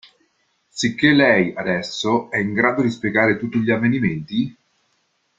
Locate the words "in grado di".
2.39-2.89